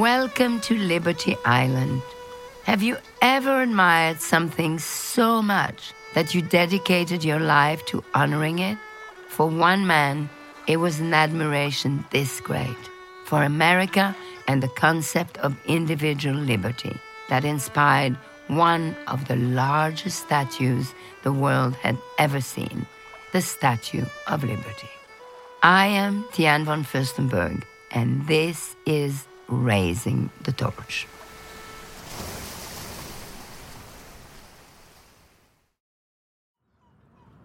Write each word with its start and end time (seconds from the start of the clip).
Welcome 0.00 0.60
to 0.60 0.78
Liberty 0.78 1.36
Island. 1.44 2.00
Have 2.62 2.82
you 2.82 2.96
ever 3.20 3.60
admired 3.60 4.18
something 4.22 4.78
so 4.78 5.42
much 5.42 5.92
that 6.14 6.34
you 6.34 6.40
dedicated 6.40 7.22
your 7.22 7.38
life 7.38 7.84
to 7.92 8.02
honoring 8.14 8.60
it? 8.60 8.78
For 9.28 9.46
one 9.46 9.86
man, 9.86 10.30
it 10.66 10.78
was 10.78 11.00
an 11.00 11.12
admiration 11.12 12.06
this 12.12 12.40
great 12.40 12.82
for 13.26 13.42
America 13.42 14.16
and 14.48 14.62
the 14.62 14.68
concept 14.68 15.36
of 15.36 15.54
individual 15.66 16.34
liberty 16.34 16.98
that 17.28 17.44
inspired 17.44 18.16
one 18.46 18.96
of 19.06 19.28
the 19.28 19.36
largest 19.36 20.20
statues 20.20 20.94
the 21.24 21.32
world 21.32 21.74
had 21.74 21.98
ever 22.16 22.40
seen 22.40 22.86
the 23.34 23.42
Statue 23.42 24.06
of 24.28 24.44
Liberty. 24.44 24.88
I 25.62 25.88
am 25.88 26.24
Diane 26.34 26.64
von 26.64 26.84
Furstenberg, 26.84 27.64
and 27.90 28.26
this 28.26 28.74
is 28.86 29.26
Raising 29.50 30.30
the 30.44 30.52
Torch. 30.52 31.06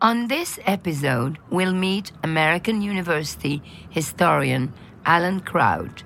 On 0.02 0.28
this 0.28 0.60
episode, 0.66 1.40
we'll 1.50 1.74
meet 1.74 2.12
American 2.24 2.82
University 2.82 3.62
historian 3.90 4.72
Alan 5.06 5.40
Kraut, 5.40 6.04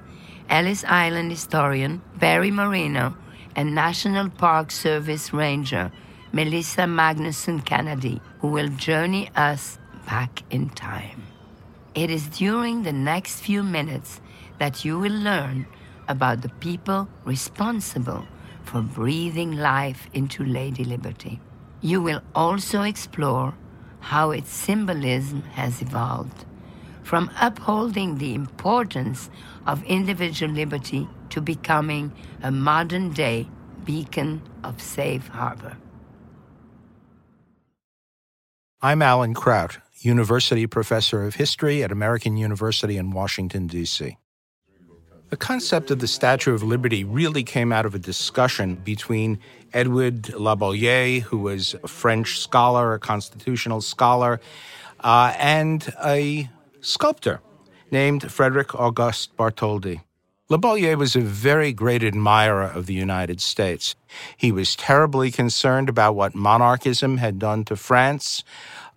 Ellis 0.50 0.86
Island 0.86 1.32
historian 1.32 2.02
Barry 2.18 2.52
Moreno, 2.52 3.18
and 3.56 3.76
National 3.76 4.30
Park 4.30 4.72
Service 4.72 5.34
Ranger 5.34 5.92
Melissa 6.32 6.82
Magnuson 6.82 7.62
Cannady, 7.66 8.22
who 8.40 8.48
will 8.50 8.70
journey 8.70 9.30
us 9.36 9.80
back 10.06 10.44
in 10.50 10.70
time. 10.70 11.24
It 11.96 12.10
is 12.10 12.28
during 12.28 12.84
the 12.84 12.94
next 12.94 13.42
few 13.42 13.64
minutes 13.64 14.22
that 14.60 14.86
you 14.86 15.00
will 15.00 15.12
learn 15.12 15.66
about 16.10 16.42
the 16.42 16.50
people 16.50 17.08
responsible 17.24 18.26
for 18.64 18.82
breathing 18.82 19.56
life 19.56 20.10
into 20.14 20.44
Lady 20.44 20.84
Liberty. 20.84 21.40
You 21.82 22.02
will 22.02 22.22
also 22.36 22.82
explore 22.82 23.54
how 24.02 24.32
its 24.32 24.50
symbolism 24.50 25.44
has 25.54 25.82
evolved, 25.82 26.46
from 27.04 27.32
upholding 27.40 28.18
the 28.18 28.34
importance 28.34 29.30
of 29.66 29.84
individual 29.84 30.52
liberty 30.52 31.08
to 31.30 31.42
becoming 31.42 32.12
a 32.42 32.52
modern 32.52 33.12
day 33.12 33.48
beacon 33.86 34.42
of 34.64 34.82
safe 34.82 35.28
harbor. 35.28 35.78
I'm 38.82 39.02
Alan 39.02 39.34
Kraut, 39.34 39.80
University 40.00 40.66
Professor 40.66 41.24
of 41.24 41.36
History 41.36 41.84
at 41.84 41.92
American 41.92 42.38
University 42.38 42.98
in 42.98 43.12
Washington, 43.12 43.68
D.C. 43.68 44.18
The 45.30 45.38
concept 45.38 45.92
of 45.92 46.00
the 46.00 46.08
Statue 46.08 46.56
of 46.56 46.64
Liberty 46.64 47.04
really 47.04 47.44
came 47.44 47.72
out 47.72 47.86
of 47.86 47.94
a 47.94 48.00
discussion 48.00 48.76
between 48.76 49.38
Edward 49.74 50.24
Laboulaye, 50.24 51.22
who 51.22 51.38
was 51.38 51.76
a 51.84 51.88
French 51.88 52.40
scholar, 52.40 52.96
a 52.96 53.00
constitutional 53.00 53.82
scholar, 53.82 54.42
uh, 55.02 55.36
and 55.38 55.94
a 56.04 56.50
sculptor 56.82 57.42
named 57.92 58.32
Frederick 58.32 58.74
Auguste 58.74 59.38
Bartholdi. 59.38 60.02
Laboulaye 60.50 60.98
was 60.98 61.16
a 61.16 61.22
very 61.22 61.74
great 61.74 62.04
admirer 62.04 62.64
of 62.64 62.88
the 62.88 62.96
United 62.96 63.40
States. 63.40 63.96
He 64.36 64.52
was 64.52 64.76
terribly 64.76 65.30
concerned 65.30 65.90
about 65.90 66.16
what 66.16 66.34
monarchism 66.34 67.18
had 67.18 67.38
done 67.38 67.66
to 67.66 67.76
France. 67.76 68.44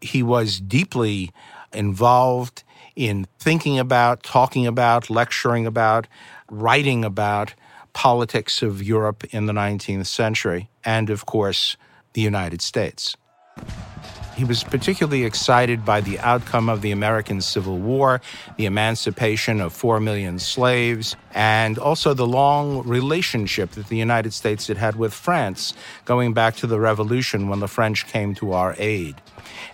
He 0.01 0.23
was 0.23 0.61
deeply 0.61 1.31
involved 1.75 2.65
in 2.97 3.27
thinking 3.39 3.79
about, 3.79 4.23
talking 4.23 4.67
about, 4.67 5.11
lecturing 5.11 5.67
about, 5.67 6.07
writing 6.51 7.05
about 7.05 7.55
politics 7.93 8.63
of 8.63 8.83
Europe 8.83 9.25
in 9.31 9.47
the 9.47 9.53
19th 9.53 10.07
century, 10.07 10.71
and 10.85 11.11
of 11.11 11.27
course, 11.27 11.77
the 12.13 12.21
United 12.21 12.63
States. 12.63 13.17
He 14.35 14.45
was 14.45 14.65
particularly 14.65 15.25
excited 15.25 15.85
by 15.85 16.01
the 16.01 16.19
outcome 16.21 16.71
of 16.71 16.81
the 16.81 16.91
American 16.91 17.43
Civil 17.43 17.77
War, 17.79 18.23
the 18.57 18.65
emancipation 18.65 19.61
of 19.61 19.75
four 19.75 20.01
million 20.01 20.39
slaves, 20.39 21.17
and 21.35 21.79
also 21.79 22.15
the 22.15 22.27
long 22.27 22.83
relationship 22.89 23.73
that 23.73 23.89
the 23.89 23.97
United 23.99 24.33
States 24.33 24.69
had 24.69 24.79
had 24.79 24.97
with 24.97 25.13
France, 25.13 25.75
going 26.07 26.33
back 26.33 26.57
to 26.57 26.67
the 26.67 26.81
Revolution 26.81 27.49
when 27.49 27.61
the 27.61 27.69
French 27.69 28.07
came 28.07 28.35
to 28.37 28.53
our 28.53 28.75
aid. 28.79 29.17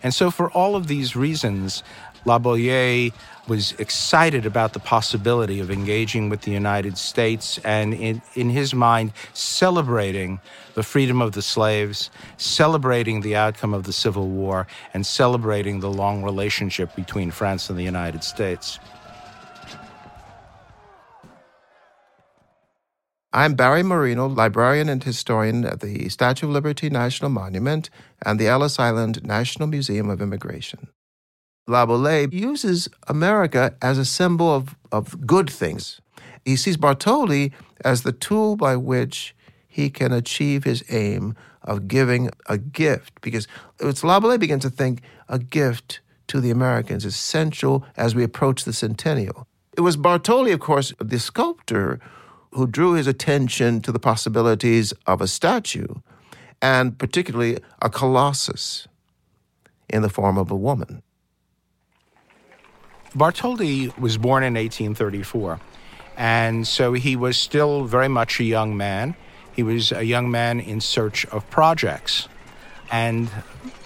And 0.02 0.12
so, 0.12 0.30
for 0.30 0.50
all 0.50 0.74
of 0.74 0.88
these 0.88 1.14
reasons, 1.14 1.84
Laboulaye 2.28 3.12
was 3.48 3.72
excited 3.78 4.44
about 4.44 4.74
the 4.74 4.78
possibility 4.78 5.58
of 5.60 5.70
engaging 5.70 6.28
with 6.28 6.42
the 6.42 6.50
United 6.50 6.98
States 6.98 7.58
and, 7.64 7.94
in, 7.94 8.20
in 8.34 8.50
his 8.50 8.74
mind, 8.74 9.12
celebrating 9.32 10.38
the 10.74 10.82
freedom 10.82 11.22
of 11.22 11.32
the 11.32 11.40
slaves, 11.40 12.10
celebrating 12.36 13.22
the 13.22 13.34
outcome 13.34 13.72
of 13.72 13.84
the 13.84 13.92
Civil 13.92 14.28
War, 14.28 14.66
and 14.92 15.06
celebrating 15.06 15.80
the 15.80 15.90
long 15.90 16.22
relationship 16.22 16.94
between 16.94 17.30
France 17.30 17.70
and 17.70 17.78
the 17.78 17.82
United 17.84 18.22
States. 18.22 18.78
I'm 23.32 23.54
Barry 23.54 23.82
Moreno, 23.82 24.26
librarian 24.26 24.88
and 24.88 25.02
historian 25.02 25.64
at 25.64 25.80
the 25.80 26.08
Statue 26.08 26.46
of 26.46 26.52
Liberty 26.52 26.90
National 26.90 27.30
Monument 27.30 27.88
and 28.24 28.38
the 28.38 28.48
Ellis 28.48 28.78
Island 28.78 29.22
National 29.24 29.68
Museum 29.68 30.10
of 30.10 30.20
Immigration. 30.20 30.88
Laboulaye 31.68 32.32
uses 32.32 32.88
America 33.06 33.74
as 33.82 33.98
a 33.98 34.04
symbol 34.04 34.52
of, 34.52 34.74
of 34.90 35.26
good 35.26 35.50
things. 35.50 36.00
He 36.44 36.56
sees 36.56 36.76
Bartholdi 36.76 37.52
as 37.84 38.02
the 38.02 38.12
tool 38.12 38.56
by 38.56 38.74
which 38.76 39.34
he 39.68 39.90
can 39.90 40.12
achieve 40.12 40.64
his 40.64 40.82
aim 40.90 41.36
of 41.62 41.86
giving 41.86 42.30
a 42.46 42.56
gift, 42.56 43.20
because 43.20 43.46
it's 43.78 44.02
Laboulaye 44.02 44.40
begins 44.40 44.62
to 44.62 44.70
think 44.70 45.02
a 45.28 45.38
gift 45.38 46.00
to 46.28 46.40
the 46.40 46.50
Americans 46.50 47.04
is 47.04 47.14
essential 47.14 47.84
as 47.96 48.14
we 48.14 48.24
approach 48.24 48.64
the 48.64 48.72
centennial. 48.72 49.46
It 49.76 49.82
was 49.82 49.96
Bartholdi, 49.96 50.52
of 50.52 50.60
course, 50.60 50.92
the 50.98 51.18
sculptor, 51.18 52.00
who 52.52 52.66
drew 52.66 52.92
his 52.92 53.06
attention 53.06 53.80
to 53.82 53.92
the 53.92 53.98
possibilities 53.98 54.92
of 55.06 55.20
a 55.20 55.28
statue, 55.28 55.86
and 56.62 56.98
particularly 56.98 57.58
a 57.82 57.90
colossus 57.90 58.88
in 59.88 60.02
the 60.02 60.08
form 60.08 60.38
of 60.38 60.50
a 60.50 60.56
woman. 60.56 61.02
Bartholdi 63.14 63.96
was 63.98 64.18
born 64.18 64.42
in 64.42 64.54
1834, 64.54 65.60
and 66.16 66.66
so 66.66 66.92
he 66.92 67.16
was 67.16 67.38
still 67.38 67.84
very 67.84 68.08
much 68.08 68.38
a 68.38 68.44
young 68.44 68.76
man. 68.76 69.14
He 69.54 69.62
was 69.62 69.92
a 69.92 70.04
young 70.04 70.30
man 70.30 70.60
in 70.60 70.80
search 70.80 71.24
of 71.26 71.48
projects, 71.48 72.28
and 72.92 73.30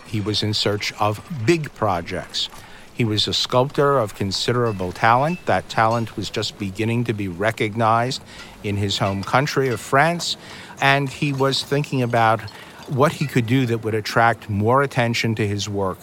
he 0.06 0.20
was 0.20 0.42
in 0.42 0.54
search 0.54 0.92
of 0.94 1.24
big 1.46 1.72
projects. 1.74 2.48
He 2.92 3.04
was 3.04 3.28
a 3.28 3.32
sculptor 3.32 3.98
of 3.98 4.14
considerable 4.16 4.92
talent. 4.92 5.46
That 5.46 5.68
talent 5.68 6.16
was 6.16 6.28
just 6.28 6.58
beginning 6.58 7.04
to 7.04 7.12
be 7.12 7.28
recognized 7.28 8.22
in 8.64 8.76
his 8.76 8.98
home 8.98 9.22
country 9.22 9.68
of 9.68 9.80
France, 9.80 10.36
and 10.80 11.08
he 11.08 11.32
was 11.32 11.62
thinking 11.62 12.02
about 12.02 12.40
what 12.88 13.12
he 13.12 13.28
could 13.28 13.46
do 13.46 13.66
that 13.66 13.84
would 13.84 13.94
attract 13.94 14.50
more 14.50 14.82
attention 14.82 15.36
to 15.36 15.46
his 15.46 15.68
work 15.68 15.98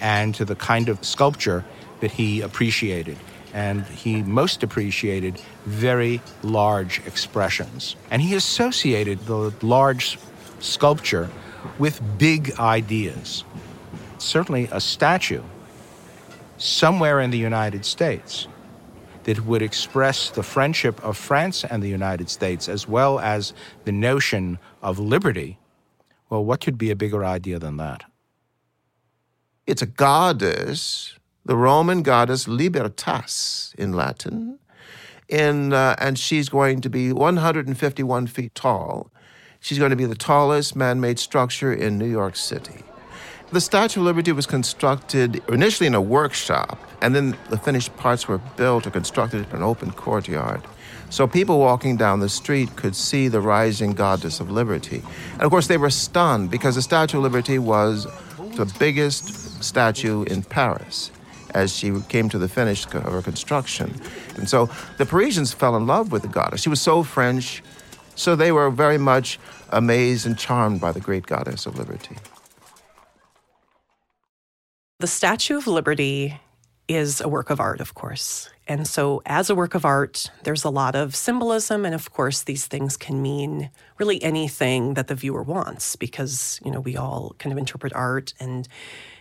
and 0.00 0.34
to 0.34 0.44
the 0.46 0.56
kind 0.56 0.88
of 0.88 1.04
sculpture 1.04 1.64
that 2.00 2.12
he 2.12 2.40
appreciated. 2.40 3.16
And 3.54 3.84
he 3.86 4.22
most 4.22 4.62
appreciated 4.62 5.40
very 5.64 6.20
large 6.42 7.00
expressions. 7.06 7.96
And 8.10 8.20
he 8.20 8.34
associated 8.34 9.20
the 9.20 9.54
large 9.62 10.18
sculpture 10.60 11.30
with 11.78 12.00
big 12.18 12.52
ideas. 12.58 13.44
Certainly, 14.18 14.68
a 14.70 14.80
statue 14.80 15.42
somewhere 16.56 17.20
in 17.20 17.30
the 17.30 17.38
United 17.38 17.84
States 17.84 18.48
that 19.24 19.44
would 19.44 19.62
express 19.62 20.30
the 20.30 20.42
friendship 20.42 21.02
of 21.04 21.16
France 21.16 21.64
and 21.64 21.82
the 21.82 21.88
United 21.88 22.30
States, 22.30 22.68
as 22.68 22.88
well 22.88 23.18
as 23.18 23.52
the 23.84 23.92
notion 23.92 24.58
of 24.82 24.98
liberty. 24.98 25.58
Well, 26.30 26.44
what 26.44 26.60
could 26.60 26.78
be 26.78 26.90
a 26.90 26.96
bigger 26.96 27.24
idea 27.24 27.58
than 27.58 27.76
that? 27.76 28.04
It's 29.66 29.82
a 29.82 29.86
goddess 29.86 31.17
the 31.48 31.56
Roman 31.56 32.02
goddess 32.02 32.46
Libertas 32.46 33.74
in 33.78 33.94
Latin. 33.94 34.58
In, 35.30 35.72
uh, 35.72 35.96
and 35.98 36.18
she's 36.18 36.50
going 36.50 36.82
to 36.82 36.90
be 36.90 37.10
151 37.10 38.26
feet 38.26 38.54
tall. 38.54 39.10
She's 39.58 39.78
going 39.78 39.88
to 39.88 39.96
be 39.96 40.04
the 40.04 40.14
tallest 40.14 40.76
man 40.76 41.00
made 41.00 41.18
structure 41.18 41.72
in 41.72 41.96
New 41.96 42.06
York 42.06 42.36
City. 42.36 42.82
The 43.50 43.62
Statue 43.62 44.00
of 44.00 44.04
Liberty 44.04 44.30
was 44.30 44.44
constructed 44.44 45.42
initially 45.48 45.86
in 45.86 45.94
a 45.94 46.02
workshop, 46.02 46.78
and 47.00 47.14
then 47.14 47.34
the 47.48 47.56
finished 47.56 47.96
parts 47.96 48.28
were 48.28 48.38
built 48.58 48.86
or 48.86 48.90
constructed 48.90 49.48
in 49.48 49.56
an 49.56 49.62
open 49.62 49.92
courtyard. 49.92 50.60
So 51.08 51.26
people 51.26 51.58
walking 51.58 51.96
down 51.96 52.20
the 52.20 52.28
street 52.28 52.76
could 52.76 52.94
see 52.94 53.28
the 53.28 53.40
rising 53.40 53.92
goddess 53.92 54.38
of 54.38 54.50
liberty. 54.50 55.02
And 55.32 55.42
of 55.44 55.50
course, 55.50 55.66
they 55.66 55.78
were 55.78 55.88
stunned 55.88 56.50
because 56.50 56.74
the 56.74 56.82
Statue 56.82 57.16
of 57.16 57.22
Liberty 57.22 57.58
was 57.58 58.04
the 58.56 58.70
biggest 58.78 59.64
statue 59.64 60.24
in 60.24 60.42
Paris. 60.42 61.10
As 61.54 61.74
she 61.74 61.92
came 62.08 62.28
to 62.28 62.38
the 62.38 62.48
finish 62.48 62.86
of 62.86 63.04
her 63.04 63.22
construction. 63.22 63.94
And 64.36 64.48
so 64.48 64.70
the 64.96 65.06
Parisians 65.06 65.52
fell 65.52 65.76
in 65.76 65.86
love 65.86 66.12
with 66.12 66.22
the 66.22 66.28
goddess. 66.28 66.62
She 66.62 66.68
was 66.68 66.80
so 66.80 67.02
French, 67.02 67.62
so 68.14 68.36
they 68.36 68.52
were 68.52 68.70
very 68.70 68.98
much 68.98 69.38
amazed 69.70 70.26
and 70.26 70.38
charmed 70.38 70.80
by 70.80 70.92
the 70.92 71.00
great 71.00 71.26
goddess 71.26 71.66
of 71.66 71.78
liberty. 71.78 72.16
The 75.00 75.06
Statue 75.06 75.58
of 75.58 75.66
Liberty 75.66 76.40
is 76.88 77.20
a 77.20 77.28
work 77.28 77.50
of 77.50 77.60
art, 77.60 77.80
of 77.80 77.94
course. 77.94 78.48
And 78.66 78.86
so, 78.86 79.22
as 79.24 79.48
a 79.48 79.54
work 79.54 79.74
of 79.74 79.84
art, 79.84 80.30
there's 80.42 80.64
a 80.64 80.70
lot 80.70 80.94
of 80.94 81.14
symbolism. 81.14 81.84
And 81.84 81.94
of 81.94 82.12
course, 82.12 82.42
these 82.42 82.66
things 82.66 82.96
can 82.96 83.22
mean 83.22 83.70
really 83.98 84.22
anything 84.22 84.94
that 84.94 85.08
the 85.08 85.14
viewer 85.14 85.42
wants 85.42 85.96
because, 85.96 86.60
you 86.64 86.70
know, 86.70 86.80
we 86.80 86.96
all 86.96 87.34
kind 87.38 87.52
of 87.52 87.58
interpret 87.58 87.92
art 87.92 88.34
and 88.40 88.68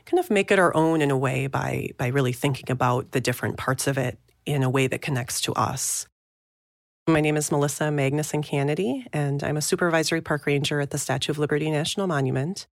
kind 0.07 0.19
of 0.19 0.31
make 0.31 0.51
it 0.51 0.57
our 0.57 0.75
own 0.75 1.01
in 1.01 1.11
a 1.11 1.17
way 1.17 1.47
by, 1.47 1.89
by 1.97 2.07
really 2.07 2.31
thinking 2.31 2.71
about 2.71 3.11
the 3.11 3.19
different 3.19 3.57
parts 3.57 3.87
of 3.87 3.97
it 3.97 4.17
in 4.45 4.63
a 4.63 4.69
way 4.69 4.87
that 4.87 5.01
connects 5.01 5.41
to 5.41 5.53
us. 5.53 6.07
My 7.09 7.19
name 7.19 7.35
is 7.35 7.51
Melissa 7.51 7.85
Magnuson 7.85 8.43
Cannady, 8.43 9.05
and 9.11 9.43
I'm 9.43 9.57
a 9.57 9.61
supervisory 9.61 10.21
park 10.21 10.45
ranger 10.45 10.79
at 10.79 10.91
the 10.91 10.97
Statue 10.97 11.31
of 11.31 11.37
Liberty 11.37 11.69
National 11.69 12.07
Monument. 12.07 12.67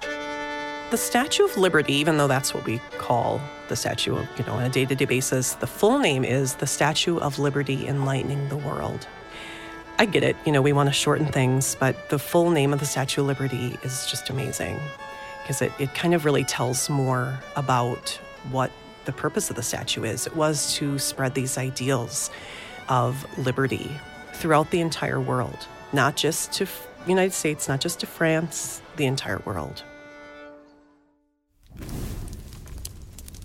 The 0.00 0.96
Statue 0.96 1.44
of 1.44 1.56
Liberty, 1.56 1.94
even 1.94 2.16
though 2.16 2.28
that's 2.28 2.54
what 2.54 2.64
we 2.64 2.78
call 2.98 3.40
the 3.68 3.76
statue, 3.76 4.16
of, 4.16 4.28
you 4.38 4.44
know, 4.44 4.54
on 4.54 4.62
a 4.62 4.68
day-to-day 4.68 5.04
basis, 5.04 5.54
the 5.54 5.66
full 5.66 5.98
name 5.98 6.24
is 6.24 6.54
the 6.56 6.66
Statue 6.66 7.18
of 7.18 7.40
Liberty 7.40 7.88
Enlightening 7.88 8.48
the 8.48 8.56
World. 8.56 9.06
I 9.98 10.06
get 10.06 10.22
it, 10.22 10.36
you 10.44 10.52
know, 10.52 10.62
we 10.62 10.72
want 10.72 10.88
to 10.88 10.92
shorten 10.92 11.26
things, 11.26 11.76
but 11.78 12.08
the 12.08 12.18
full 12.20 12.50
name 12.50 12.72
of 12.72 12.78
the 12.78 12.86
Statue 12.86 13.20
of 13.20 13.26
Liberty 13.26 13.76
is 13.82 14.06
just 14.06 14.30
amazing 14.30 14.78
because 15.42 15.62
it, 15.62 15.72
it 15.78 15.94
kind 15.94 16.14
of 16.14 16.24
really 16.24 16.44
tells 16.44 16.88
more 16.88 17.38
about 17.56 18.10
what 18.50 18.70
the 19.04 19.12
purpose 19.12 19.50
of 19.50 19.56
the 19.56 19.62
statue 19.62 20.04
is. 20.04 20.26
It 20.26 20.36
was 20.36 20.74
to 20.74 20.98
spread 20.98 21.34
these 21.34 21.58
ideals 21.58 22.30
of 22.88 23.26
liberty 23.38 23.90
throughout 24.34 24.70
the 24.70 24.80
entire 24.80 25.20
world, 25.20 25.66
not 25.92 26.16
just 26.16 26.52
to 26.54 26.64
the 26.64 27.08
United 27.08 27.32
States, 27.32 27.68
not 27.68 27.80
just 27.80 28.00
to 28.00 28.06
France, 28.06 28.82
the 28.96 29.06
entire 29.06 29.40
world. 29.44 29.82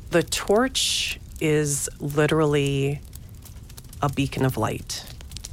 The 0.10 0.24
torch 0.24 1.20
is 1.40 1.90
literally 2.00 3.02
a 4.02 4.10
beacon 4.10 4.46
of 4.46 4.58
light. 4.58 5.04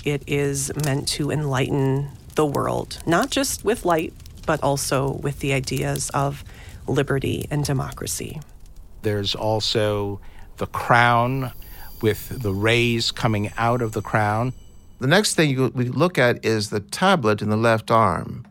It 0.05 0.23
is 0.27 0.73
meant 0.85 1.09
to 1.09 1.31
enlighten 1.31 2.11
the 2.35 2.47
world, 2.47 2.99
not 3.07 3.31
just 3.31 3.65
with 3.65 3.85
light, 3.85 4.13
but 4.47 4.63
also 4.63 5.13
with 5.13 5.41
the 5.41 5.53
ideas 5.53 6.11
of 6.11 6.45
liberty 6.87 7.47
and 7.51 7.65
democracy. 7.65 8.41
There's 9.03 9.35
also 9.35 10.21
the 10.57 10.67
crown 10.67 11.53
with 12.01 12.43
the 12.43 12.53
rays 12.53 13.11
coming 13.11 13.53
out 13.57 13.83
of 13.83 13.93
the 13.93 14.03
crown. 14.03 14.53
The 14.99 15.07
next 15.07 15.35
thing 15.35 15.51
you, 15.51 15.73
we 15.75 15.89
look 15.89 16.19
at 16.19 16.45
is 16.45 16.71
the 16.71 16.81
tablet 16.81 17.43
in 17.43 17.51
the 17.51 17.57
left 17.57 17.91
arm. 17.91 18.47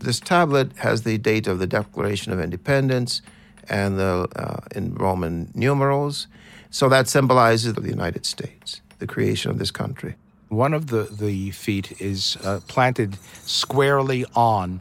This 0.00 0.20
tablet 0.20 0.72
has 0.78 1.02
the 1.02 1.18
date 1.18 1.46
of 1.46 1.58
the 1.58 1.66
Declaration 1.66 2.32
of 2.32 2.40
Independence 2.40 3.22
and 3.68 3.98
the 3.98 4.28
uh, 4.36 4.60
in 4.74 4.94
Roman 4.94 5.50
numerals. 5.54 6.26
So 6.70 6.88
that 6.88 7.08
symbolizes 7.08 7.74
the 7.74 7.88
United 7.88 8.26
States, 8.26 8.80
the 8.98 9.06
creation 9.06 9.50
of 9.50 9.58
this 9.58 9.70
country. 9.70 10.14
One 10.48 10.72
of 10.72 10.88
the, 10.88 11.04
the 11.04 11.50
feet 11.50 12.00
is 12.00 12.36
uh, 12.44 12.60
planted 12.68 13.18
squarely 13.44 14.24
on 14.34 14.80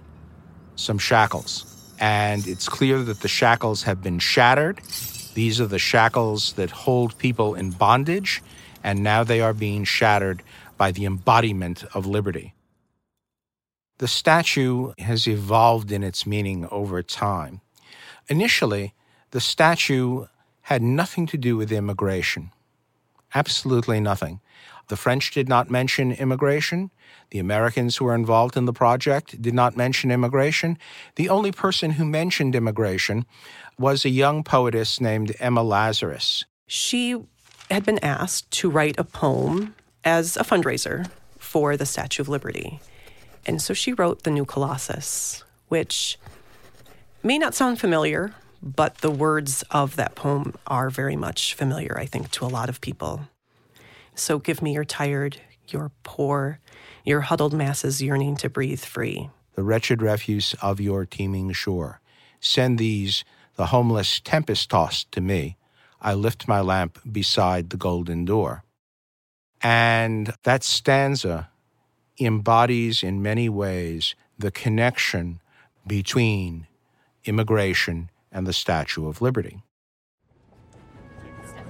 some 0.78 0.98
shackles. 0.98 1.66
And 2.00 2.48
it's 2.48 2.70
clear 2.70 3.02
that 3.04 3.20
the 3.20 3.28
shackles 3.28 3.84
have 3.84 4.02
been 4.02 4.20
shattered. 4.20 4.80
These 5.34 5.60
are 5.60 5.68
the 5.68 5.80
shackles 5.80 6.54
that 6.54 6.72
hold 6.72 7.18
people 7.18 7.56
in 7.56 7.72
bondage, 7.72 8.42
and 8.84 9.04
now 9.04 9.24
they 9.24 9.42
are 9.42 9.54
being 9.54 9.84
shattered 9.84 10.42
by 10.78 10.92
the 10.92 11.06
embodiment 11.06 11.84
of 11.94 12.06
liberty. 12.06 12.54
The 13.98 14.08
statue 14.08 14.94
has 15.00 15.28
evolved 15.28 15.92
in 15.92 16.04
its 16.04 16.26
meaning 16.26 16.68
over 16.72 17.02
time. 17.02 17.62
Initially, 18.30 18.94
the 19.32 19.42
statue 19.42 20.28
had 20.62 20.82
nothing 20.82 21.26
to 21.28 21.38
do 21.38 21.58
with 21.58 21.72
immigration. 21.72 22.52
Absolutely 23.34 24.00
nothing. 24.00 24.40
The 24.88 24.98
French 24.98 25.32
did 25.32 25.50
not 25.50 25.70
mention 25.70 26.12
immigration. 26.12 26.92
The 27.32 27.40
Americans 27.40 27.98
who 27.98 28.06
were 28.06 28.16
involved 28.16 28.56
in 28.56 28.66
the 28.66 28.74
project 28.74 29.42
did 29.42 29.54
not 29.54 29.76
mention 29.76 30.12
immigration. 30.12 30.78
The 31.16 31.30
only 31.30 31.52
person 31.52 31.92
who 31.92 32.06
mentioned 32.06 32.56
immigration 32.56 33.26
was 33.78 34.06
a 34.06 34.10
young 34.10 34.44
poetess 34.44 35.02
named 35.02 35.36
Emma 35.40 35.64
Lazarus. 35.64 36.46
She 36.68 37.22
had 37.70 37.86
been 37.86 38.00
asked 38.04 38.50
to 38.52 38.70
write 38.70 38.98
a 38.98 39.04
poem 39.04 39.76
as 40.04 40.38
a 40.38 40.44
fundraiser 40.44 41.10
for 41.38 41.76
the 41.76 41.86
Statue 41.86 42.22
of 42.22 42.30
Liberty. 42.30 42.80
And 43.46 43.62
so 43.62 43.74
she 43.74 43.94
wrote 43.94 44.24
The 44.24 44.32
New 44.32 44.46
Colossus, 44.46 45.44
which 45.68 46.18
may 47.24 47.38
not 47.38 47.56
sound 47.56 47.80
familiar, 47.80 48.34
but 48.62 49.00
the 49.00 49.12
words 49.12 49.64
of 49.72 49.96
that 49.98 50.16
poem 50.16 50.54
are 50.66 50.90
very 50.90 51.16
much 51.16 51.54
familiar, 51.54 51.98
I 51.98 52.06
think, 52.06 52.32
to 52.32 52.46
a 52.46 52.48
lot 52.48 52.70
of 52.70 52.82
people. 52.82 53.28
So 54.18 54.40
give 54.40 54.64
me 54.64 54.74
your 54.74 54.84
tired, 54.84 55.40
your 55.68 55.92
poor, 56.02 56.60
your 57.06 57.22
huddled 57.22 57.54
masses 57.54 58.02
yearning 58.02 58.36
to 58.38 58.50
breathe 58.50 58.80
free. 58.80 59.30
The 59.54 59.62
wretched 59.64 60.02
refuse 60.02 60.56
of 60.56 60.82
your 60.82 61.06
teeming 61.06 61.52
shore. 61.52 62.02
Send 62.40 62.80
these, 62.80 63.24
the 63.56 63.68
homeless 63.68 64.20
tempest 64.20 64.72
tossed, 64.72 65.12
to 65.12 65.22
me. 65.22 65.56
I 66.02 66.16
lift 66.16 66.48
my 66.48 66.62
lamp 66.62 67.00
beside 67.10 67.70
the 67.70 67.78
golden 67.78 68.26
door. 68.26 68.64
And 69.62 70.34
that 70.44 70.64
stanza 70.64 71.50
embodies 72.20 73.04
in 73.04 73.22
many 73.22 73.50
ways 73.50 74.16
the 74.38 74.52
connection 74.52 75.42
between 75.86 76.66
immigration 77.26 78.10
and 78.32 78.48
the 78.48 78.54
Statue 78.54 79.08
of 79.08 79.22
Liberty. 79.22 79.62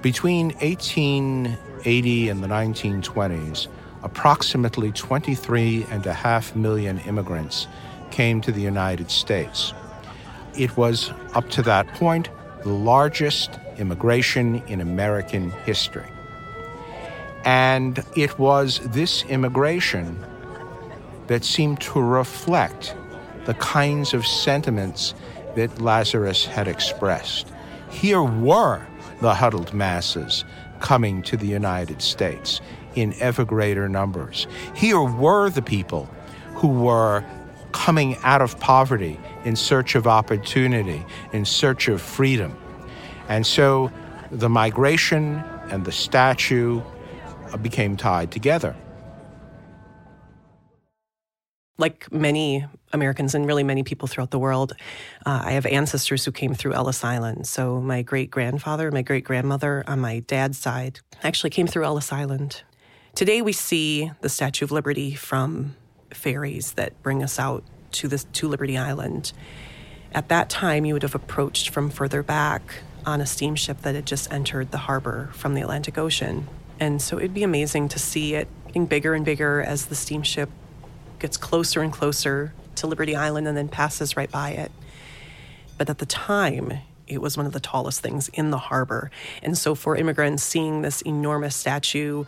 Between 0.02 0.50
1880 0.60 2.28
and 2.28 2.42
the 2.42 2.46
1920s, 2.46 3.66
approximately 4.04 4.92
23.5 4.92 6.54
million 6.54 6.98
immigrants 7.00 7.66
came 8.12 8.40
to 8.42 8.52
the 8.52 8.60
United 8.60 9.10
States. 9.10 9.74
It 10.56 10.76
was, 10.76 11.10
up 11.34 11.48
to 11.50 11.62
that 11.62 11.88
point, 11.94 12.28
the 12.62 12.68
largest 12.68 13.58
immigration 13.76 14.62
in 14.68 14.80
American 14.80 15.50
history. 15.50 16.06
And 17.44 18.04
it 18.16 18.38
was 18.38 18.78
this 18.84 19.24
immigration 19.24 20.24
that 21.26 21.44
seemed 21.44 21.80
to 21.80 22.00
reflect 22.00 22.94
the 23.46 23.54
kinds 23.54 24.14
of 24.14 24.24
sentiments 24.26 25.14
that 25.56 25.80
Lazarus 25.80 26.44
had 26.44 26.68
expressed. 26.68 27.50
Here 27.90 28.22
were 28.22 28.86
the 29.20 29.34
huddled 29.34 29.72
masses 29.72 30.44
coming 30.80 31.22
to 31.22 31.36
the 31.36 31.46
United 31.46 32.02
States 32.02 32.60
in 32.94 33.14
ever 33.20 33.44
greater 33.44 33.88
numbers. 33.88 34.46
Here 34.74 35.00
were 35.00 35.50
the 35.50 35.62
people 35.62 36.08
who 36.54 36.68
were 36.68 37.24
coming 37.72 38.16
out 38.22 38.42
of 38.42 38.58
poverty 38.60 39.18
in 39.44 39.56
search 39.56 39.94
of 39.94 40.06
opportunity, 40.06 41.04
in 41.32 41.44
search 41.44 41.88
of 41.88 42.00
freedom. 42.00 42.56
And 43.28 43.46
so 43.46 43.92
the 44.30 44.48
migration 44.48 45.42
and 45.70 45.84
the 45.84 45.92
statue 45.92 46.82
became 47.60 47.96
tied 47.96 48.30
together 48.30 48.74
like 51.78 52.12
many 52.12 52.66
Americans 52.92 53.34
and 53.34 53.46
really 53.46 53.62
many 53.62 53.84
people 53.84 54.08
throughout 54.08 54.30
the 54.30 54.38
world, 54.38 54.72
uh, 55.24 55.42
I 55.44 55.52
have 55.52 55.64
ancestors 55.64 56.24
who 56.24 56.32
came 56.32 56.54
through 56.54 56.74
Ellis 56.74 57.04
Island. 57.04 57.46
So 57.46 57.80
my 57.80 58.02
great 58.02 58.30
grandfather, 58.30 58.90
my 58.90 59.02
great 59.02 59.24
grandmother 59.24 59.84
on 59.86 60.00
my 60.00 60.18
dad's 60.20 60.58
side 60.58 61.00
actually 61.22 61.50
came 61.50 61.68
through 61.68 61.84
Ellis 61.84 62.12
Island. 62.12 62.62
Today 63.14 63.42
we 63.42 63.52
see 63.52 64.10
the 64.20 64.28
Statue 64.28 64.64
of 64.64 64.72
Liberty 64.72 65.14
from 65.14 65.76
ferries 66.10 66.72
that 66.72 67.00
bring 67.02 67.22
us 67.22 67.38
out 67.38 67.64
to 67.92 68.08
this 68.08 68.24
to 68.24 68.48
Liberty 68.48 68.76
Island. 68.76 69.32
At 70.12 70.28
that 70.28 70.48
time, 70.50 70.84
you 70.84 70.94
would 70.94 71.02
have 71.02 71.14
approached 71.14 71.68
from 71.68 71.90
further 71.90 72.22
back 72.22 72.62
on 73.06 73.20
a 73.20 73.26
steamship 73.26 73.82
that 73.82 73.94
had 73.94 74.06
just 74.06 74.32
entered 74.32 74.70
the 74.70 74.78
harbor 74.78 75.30
from 75.32 75.54
the 75.54 75.62
Atlantic 75.62 75.98
Ocean. 75.98 76.48
And 76.80 77.00
so 77.00 77.18
it'd 77.18 77.34
be 77.34 77.42
amazing 77.42 77.88
to 77.90 77.98
see 77.98 78.34
it 78.34 78.48
getting 78.66 78.86
bigger 78.86 79.14
and 79.14 79.24
bigger 79.24 79.62
as 79.62 79.86
the 79.86 79.94
steamship 79.94 80.50
gets 81.18 81.36
closer 81.36 81.82
and 81.82 81.92
closer 81.92 82.52
to 82.76 82.86
Liberty 82.86 83.16
Island 83.16 83.48
and 83.48 83.56
then 83.56 83.68
passes 83.68 84.16
right 84.16 84.30
by 84.30 84.50
it. 84.50 84.72
But 85.76 85.90
at 85.90 85.98
the 85.98 86.06
time, 86.06 86.72
it 87.06 87.20
was 87.20 87.36
one 87.36 87.46
of 87.46 87.52
the 87.52 87.60
tallest 87.60 88.00
things 88.00 88.28
in 88.28 88.50
the 88.50 88.58
harbor. 88.58 89.10
And 89.42 89.56
so 89.56 89.74
for 89.74 89.96
immigrants, 89.96 90.42
seeing 90.42 90.82
this 90.82 91.00
enormous 91.02 91.56
statue 91.56 92.24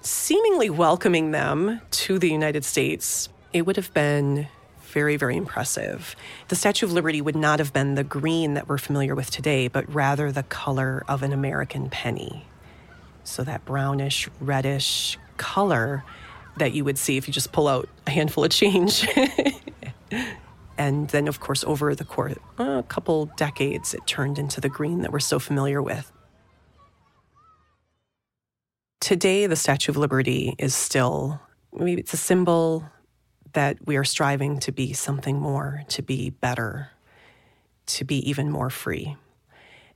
seemingly 0.00 0.70
welcoming 0.70 1.32
them 1.32 1.80
to 1.90 2.18
the 2.18 2.30
United 2.30 2.64
States, 2.64 3.28
it 3.52 3.62
would 3.62 3.76
have 3.76 3.92
been 3.94 4.48
very, 4.82 5.16
very 5.16 5.36
impressive. 5.36 6.16
The 6.48 6.56
Statue 6.56 6.86
of 6.86 6.92
Liberty 6.92 7.20
would 7.20 7.36
not 7.36 7.58
have 7.58 7.72
been 7.72 7.94
the 7.94 8.04
green 8.04 8.54
that 8.54 8.68
we're 8.68 8.78
familiar 8.78 9.14
with 9.14 9.30
today, 9.30 9.68
but 9.68 9.92
rather 9.92 10.32
the 10.32 10.44
color 10.44 11.04
of 11.08 11.22
an 11.22 11.32
American 11.32 11.90
penny. 11.90 12.46
So 13.24 13.42
that 13.44 13.64
brownish, 13.64 14.28
reddish 14.40 15.18
color 15.36 16.04
that 16.58 16.72
you 16.72 16.84
would 16.84 16.98
see 16.98 17.16
if 17.16 17.26
you 17.26 17.34
just 17.34 17.52
pull 17.52 17.68
out 17.68 17.88
a 18.06 18.10
handful 18.10 18.44
of 18.44 18.50
change. 18.50 19.06
and 20.78 21.08
then, 21.08 21.28
of 21.28 21.40
course, 21.40 21.64
over 21.64 21.94
the 21.94 22.04
course, 22.04 22.34
a 22.58 22.84
couple 22.88 23.26
decades, 23.36 23.94
it 23.94 24.06
turned 24.06 24.38
into 24.38 24.60
the 24.60 24.68
green 24.68 25.02
that 25.02 25.12
we're 25.12 25.20
so 25.20 25.38
familiar 25.38 25.82
with. 25.82 26.10
Today, 29.00 29.46
the 29.46 29.56
Statue 29.56 29.92
of 29.92 29.96
Liberty 29.96 30.54
is 30.58 30.74
still, 30.74 31.40
maybe 31.72 32.00
it's 32.00 32.12
a 32.12 32.18
symbol 32.18 32.84
that 33.52 33.78
we 33.86 33.96
are 33.96 34.04
striving 34.04 34.58
to 34.60 34.72
be 34.72 34.92
something 34.92 35.40
more, 35.40 35.82
to 35.88 36.02
be 36.02 36.30
better, 36.30 36.90
to 37.86 38.04
be 38.04 38.28
even 38.28 38.50
more 38.50 38.70
free. 38.70 39.16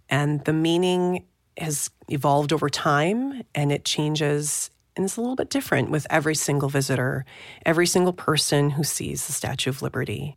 And 0.09 0.45
the 0.45 0.53
meaning 0.53 1.27
has 1.57 1.91
evolved 2.09 2.53
over 2.53 2.69
time 2.69 3.43
and 3.55 3.71
it 3.71 3.85
changes 3.85 4.71
and 4.97 5.05
it's 5.05 5.17
a 5.17 5.21
little 5.21 5.37
bit 5.37 5.51
different 5.51 5.91
with 5.91 6.07
every 6.11 6.35
single 6.35 6.69
visitor, 6.69 7.25
every 7.65 7.87
single 7.87 8.13
person 8.13 8.71
who 8.71 8.85
sees 8.85 9.27
the 9.27 9.33
Statue 9.33 9.71
of 9.71 9.83
Liberty. 9.83 10.37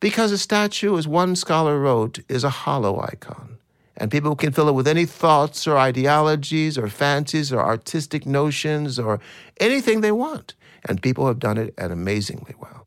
Because 0.00 0.32
a 0.32 0.38
statue, 0.38 0.96
as 0.96 1.06
one 1.06 1.36
scholar 1.36 1.78
wrote, 1.78 2.20
is 2.28 2.42
a 2.42 2.50
hollow 2.50 3.00
icon. 3.02 3.58
And 3.96 4.10
people 4.10 4.34
can 4.34 4.52
fill 4.52 4.70
it 4.70 4.72
with 4.72 4.88
any 4.88 5.04
thoughts 5.04 5.66
or 5.66 5.76
ideologies 5.76 6.78
or 6.78 6.88
fancies 6.88 7.52
or 7.52 7.60
artistic 7.60 8.24
notions 8.24 8.98
or 8.98 9.20
anything 9.58 10.00
they 10.00 10.12
want. 10.12 10.54
And 10.86 11.02
people 11.02 11.26
have 11.26 11.38
done 11.38 11.58
it 11.58 11.74
and 11.76 11.92
amazingly 11.92 12.54
well. 12.58 12.86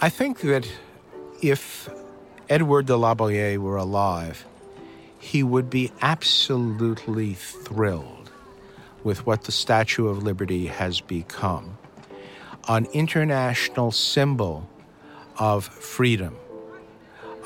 I 0.00 0.08
think 0.08 0.40
that 0.40 0.68
if 1.40 1.88
Edward 2.48 2.86
de 2.86 2.94
Laboulaye 2.94 3.58
were 3.58 3.76
alive, 3.76 4.44
he 5.24 5.42
would 5.42 5.70
be 5.70 5.90
absolutely 6.02 7.32
thrilled 7.32 8.30
with 9.02 9.24
what 9.24 9.44
the 9.44 9.52
Statue 9.52 10.06
of 10.06 10.22
Liberty 10.22 10.66
has 10.66 11.00
become 11.00 11.78
an 12.68 12.86
international 12.92 13.90
symbol 13.90 14.68
of 15.38 15.64
freedom, 15.64 16.36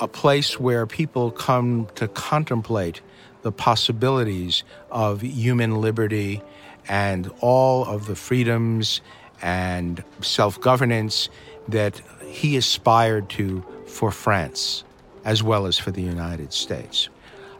a 0.00 0.08
place 0.08 0.58
where 0.58 0.88
people 0.88 1.30
come 1.30 1.86
to 1.94 2.08
contemplate 2.08 3.00
the 3.42 3.52
possibilities 3.52 4.64
of 4.90 5.20
human 5.20 5.80
liberty 5.80 6.42
and 6.88 7.30
all 7.40 7.84
of 7.84 8.06
the 8.06 8.16
freedoms 8.16 9.00
and 9.40 10.02
self 10.20 10.60
governance 10.60 11.28
that 11.68 12.02
he 12.26 12.56
aspired 12.56 13.30
to 13.30 13.64
for 13.86 14.10
France 14.10 14.82
as 15.24 15.44
well 15.44 15.66
as 15.66 15.78
for 15.78 15.92
the 15.92 16.02
United 16.02 16.52
States. 16.52 17.08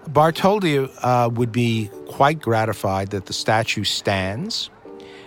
Bartholdi 0.09 0.91
uh, 1.03 1.29
would 1.29 1.53
be 1.53 1.91
quite 2.09 2.41
gratified 2.41 3.11
that 3.11 3.27
the 3.27 3.35
statue 3.35 3.85
stands, 3.85 4.71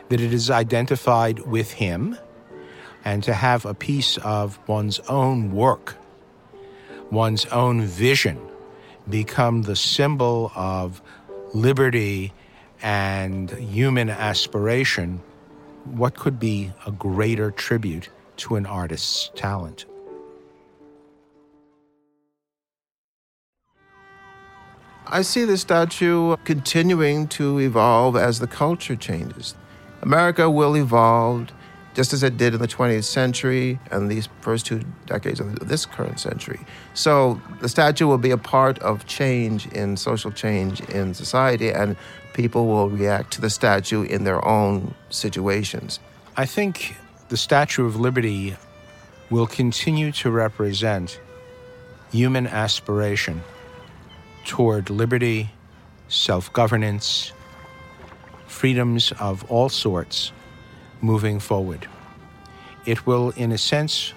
that 0.09 0.19
it 0.19 0.33
is 0.33 0.50
identified 0.50 1.39
with 1.41 1.71
him, 1.71 2.17
and 3.05 3.23
to 3.23 3.33
have 3.33 3.65
a 3.65 3.75
piece 3.75 4.17
of 4.17 4.59
one's 4.67 5.00
own 5.01 5.51
work, 5.51 5.97
one's 7.11 7.45
own 7.47 7.83
vision, 7.83 8.39
become 9.07 9.63
the 9.63 9.75
symbol 9.75 10.51
of 10.55 11.01
liberty 11.53 12.33
and 12.81 13.51
human 13.51 14.09
aspiration. 14.09 15.21
What 15.85 16.15
could 16.15 16.39
be 16.39 16.71
a 16.88 16.91
greater 16.91 17.51
tribute 17.51 18.09
to 18.38 18.55
an 18.55 18.65
artist's 18.65 19.29
talent? 19.35 19.85
I 25.13 25.23
see 25.23 25.43
the 25.43 25.57
statue 25.57 26.37
continuing 26.45 27.27
to 27.29 27.59
evolve 27.59 28.15
as 28.15 28.39
the 28.39 28.47
culture 28.47 28.95
changes. 28.95 29.55
America 30.01 30.49
will 30.49 30.77
evolve 30.77 31.49
just 31.93 32.13
as 32.13 32.23
it 32.23 32.37
did 32.37 32.53
in 32.53 32.61
the 32.61 32.67
20th 32.67 33.03
century 33.03 33.77
and 33.91 34.09
these 34.09 34.29
first 34.39 34.65
two 34.65 34.85
decades 35.07 35.41
of 35.41 35.67
this 35.67 35.85
current 35.85 36.17
century. 36.17 36.61
So 36.93 37.41
the 37.59 37.67
statue 37.67 38.07
will 38.07 38.19
be 38.19 38.31
a 38.31 38.37
part 38.37 38.79
of 38.79 39.05
change 39.05 39.67
in 39.73 39.97
social 39.97 40.31
change 40.31 40.79
in 40.79 41.13
society, 41.13 41.69
and 41.71 41.97
people 42.33 42.67
will 42.67 42.89
react 42.89 43.31
to 43.33 43.41
the 43.41 43.49
statue 43.49 44.03
in 44.03 44.23
their 44.23 44.43
own 44.47 44.93
situations. 45.09 45.99
I 46.37 46.45
think 46.45 46.95
the 47.27 47.35
Statue 47.35 47.85
of 47.85 47.99
Liberty 47.99 48.55
will 49.29 49.47
continue 49.47 50.13
to 50.13 50.31
represent 50.31 51.19
human 52.13 52.47
aspiration 52.47 53.43
toward 54.45 54.89
liberty, 54.89 55.50
self 56.07 56.51
governance, 56.53 57.31
freedoms 58.48 59.12
of 59.19 59.50
all 59.51 59.69
sorts 59.69 60.31
moving 61.01 61.39
forward. 61.39 61.88
It 62.86 63.05
will, 63.05 63.31
in 63.31 63.51
a 63.51 63.57
sense, 63.57 64.13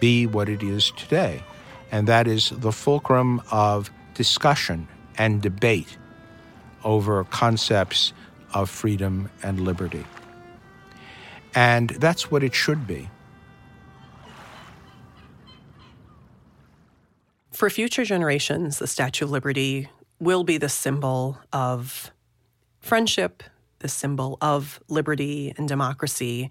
be 0.00 0.26
what 0.26 0.48
it 0.48 0.62
is 0.62 0.92
today, 0.92 1.42
and 1.90 2.06
that 2.08 2.26
is 2.26 2.50
the 2.50 2.72
fulcrum 2.72 3.42
of 3.50 3.90
discussion 4.14 4.88
and 5.16 5.42
debate 5.42 5.96
over 6.84 7.24
concepts 7.24 8.12
of 8.54 8.70
freedom 8.70 9.30
and 9.42 9.60
liberty. 9.60 10.04
And 11.54 11.90
that's 11.90 12.30
what 12.30 12.42
it 12.42 12.54
should 12.54 12.86
be. 12.86 13.10
For 17.58 17.68
future 17.70 18.04
generations, 18.04 18.78
the 18.78 18.86
Statue 18.86 19.24
of 19.24 19.32
Liberty 19.32 19.88
will 20.20 20.44
be 20.44 20.58
the 20.58 20.68
symbol 20.68 21.38
of 21.52 22.12
friendship, 22.78 23.42
the 23.80 23.88
symbol 23.88 24.38
of 24.40 24.78
liberty 24.86 25.52
and 25.56 25.66
democracy. 25.66 26.50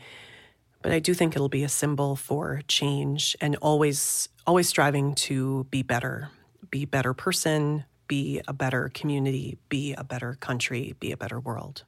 But 0.81 0.91
I 0.91 0.99
do 0.99 1.13
think 1.13 1.33
it'll 1.33 1.47
be 1.47 1.63
a 1.63 1.69
symbol 1.69 2.17
for 2.17 2.59
change 2.67 3.37
and 3.39 3.55
always 3.61 4.27
always 4.45 4.67
striving 4.67 5.15
to 5.27 5.63
be 5.69 5.81
better, 5.81 6.29
be 6.71 6.83
a 6.83 6.87
better 6.87 7.13
person, 7.13 7.85
be 8.09 8.41
a 8.45 8.51
better 8.51 8.91
community, 8.93 9.57
be 9.69 9.93
a 9.93 10.03
better 10.03 10.35
country, 10.41 10.93
be 10.99 11.13
a 11.13 11.17
better 11.17 11.39
world. 11.39 11.85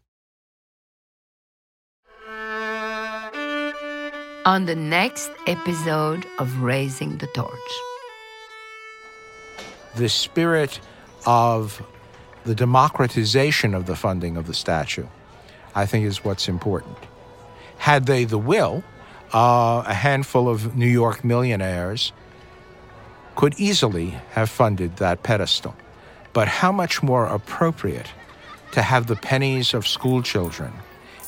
On 4.45 4.65
the 4.65 4.75
next 4.77 5.29
episode 5.45 6.25
of 6.39 6.61
Raising 6.61 7.17
the 7.17 7.27
Torch 7.27 7.88
the 9.96 10.10
spirit 10.10 10.79
of 11.25 11.81
the 12.46 12.55
democratization 12.55 13.74
of 13.74 13.86
the 13.86 13.96
funding 13.96 14.38
of 14.38 14.48
the 14.48 14.53
statue, 14.53 15.08
I 15.75 15.86
think 15.86 16.05
is 16.05 16.24
what's 16.24 16.48
important. 16.48 16.98
Had 17.77 18.05
they 18.05 18.24
the 18.24 18.38
will, 18.38 18.84
uh, 19.34 19.84
a 19.86 19.93
handful 19.93 20.50
of 20.50 20.75
New 20.75 20.88
York 20.88 21.24
millionaires 21.24 22.12
could 23.36 23.53
easily 23.60 24.10
have 24.31 24.50
funded 24.50 24.98
that 24.98 25.24
pedestal. 25.24 25.75
But 26.34 26.48
how 26.48 26.72
much 26.72 27.01
more 27.01 27.25
appropriate 27.25 28.08
to 28.72 28.81
have 28.81 29.08
the 29.08 29.15
pennies 29.15 29.74
of 29.74 29.88
school 29.88 30.22
children 30.22 30.74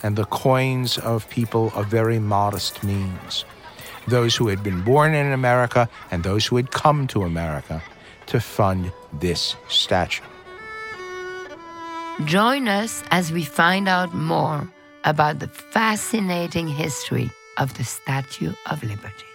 and 0.03 0.15
the 0.15 0.25
coins 0.25 0.97
of 0.97 1.29
people 1.29 1.71
of 1.75 1.87
very 1.87 2.19
modest 2.19 2.83
means, 2.83 3.45
those 4.07 4.35
who 4.35 4.47
had 4.47 4.63
been 4.63 4.81
born 4.83 5.13
in 5.13 5.31
America 5.31 5.89
and 6.09 6.23
those 6.23 6.45
who 6.45 6.55
had 6.55 6.71
come 6.71 7.07
to 7.07 7.23
America 7.23 7.81
to 8.31 8.39
fund 8.39 8.89
this 9.19 9.57
statue. 9.67 10.23
Join 12.23 12.69
us 12.69 13.03
as 13.11 13.29
we 13.29 13.43
find 13.43 13.89
out 13.89 14.13
more 14.13 14.71
about 15.03 15.39
the 15.39 15.47
fascinating 15.47 16.69
history 16.69 17.29
of 17.57 17.77
the 17.77 17.83
Statue 17.83 18.53
of 18.69 18.83
Liberty. 18.83 19.25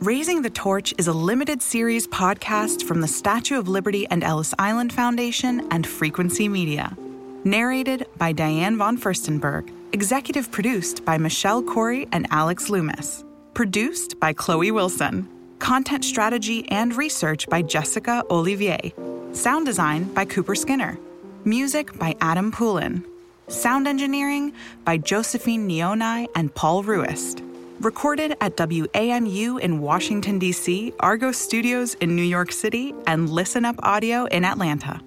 Raising 0.00 0.40
the 0.40 0.50
Torch 0.50 0.94
is 0.96 1.06
a 1.06 1.12
limited 1.12 1.60
series 1.60 2.06
podcast 2.06 2.82
from 2.82 3.02
the 3.02 3.08
Statue 3.08 3.58
of 3.58 3.68
Liberty 3.68 4.06
and 4.08 4.24
Ellis 4.24 4.54
Island 4.58 4.92
Foundation 4.92 5.66
and 5.70 5.86
Frequency 5.86 6.48
Media. 6.48 6.96
Narrated 7.44 8.06
by 8.16 8.32
Diane 8.32 8.78
von 8.78 8.96
Furstenberg 8.96 9.70
Executive 9.94 10.50
produced 10.50 11.04
by 11.04 11.18
Michelle 11.18 11.62
Corey 11.62 12.08
and 12.10 12.26
Alex 12.32 12.68
Loomis. 12.68 13.24
Produced 13.54 14.18
by 14.18 14.32
Chloe 14.32 14.72
Wilson. 14.72 15.28
Content 15.60 16.04
strategy 16.04 16.68
and 16.68 16.96
research 16.96 17.48
by 17.48 17.62
Jessica 17.62 18.24
Olivier. 18.28 18.92
Sound 19.30 19.66
design 19.66 20.12
by 20.12 20.24
Cooper 20.24 20.56
Skinner. 20.56 20.98
Music 21.44 21.96
by 21.96 22.16
Adam 22.20 22.50
Poulin. 22.50 23.04
Sound 23.46 23.86
engineering 23.86 24.52
by 24.84 24.98
Josephine 24.98 25.68
Neonai 25.68 26.26
and 26.34 26.52
Paul 26.56 26.82
Ruist. 26.82 27.48
Recorded 27.78 28.36
at 28.40 28.56
WAMU 28.56 29.60
in 29.60 29.78
Washington, 29.78 30.40
D.C., 30.40 30.92
Argo 30.98 31.30
Studios 31.30 31.94
in 32.00 32.16
New 32.16 32.22
York 32.22 32.50
City, 32.50 32.92
and 33.06 33.30
Listen 33.30 33.64
Up 33.64 33.76
Audio 33.84 34.24
in 34.24 34.44
Atlanta. 34.44 35.00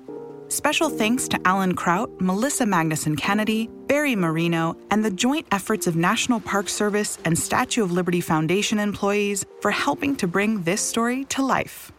Special 0.49 0.89
thanks 0.89 1.27
to 1.27 1.39
Alan 1.45 1.75
Kraut, 1.75 2.21
Melissa 2.21 2.63
Magnuson 2.63 3.17
Cannady, 3.17 3.69
Barry 3.87 4.15
Moreno, 4.15 4.77
and 4.91 5.03
the 5.03 5.11
joint 5.11 5.45
efforts 5.51 5.87
of 5.87 5.97
National 5.97 6.39
Park 6.39 6.69
Service 6.69 7.17
and 7.25 7.37
Statue 7.37 7.83
of 7.83 7.91
Liberty 7.91 8.21
Foundation 8.21 8.79
employees 8.79 9.45
for 9.61 9.71
helping 9.71 10.15
to 10.15 10.27
bring 10.27 10.63
this 10.63 10.79
story 10.79 11.25
to 11.25 11.43
life. 11.43 11.91